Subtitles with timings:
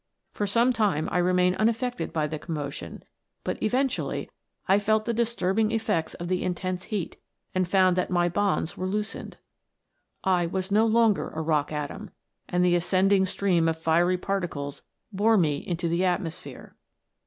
[0.31, 3.03] For some time I remained unaffected by the commotion,
[3.43, 4.31] but eventually
[4.67, 7.17] I felt the disturbing effects of the intense heat,
[7.53, 9.37] and found that my bonds were loosened.
[10.23, 12.09] I was no longer a rock atom,
[12.49, 14.81] and the ascending stream of fiery particles
[15.13, 16.75] bore me into the atmosphere.